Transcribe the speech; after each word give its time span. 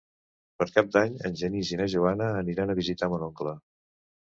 Per 0.61 0.65
Cap 0.77 0.89
d'Any 0.95 1.19
en 1.29 1.37
Genís 1.43 1.75
i 1.75 1.79
na 1.85 1.89
Joana 1.97 2.33
aniran 2.41 2.77
a 2.77 2.81
visitar 2.85 3.15
mon 3.17 3.33
oncle. 3.33 3.61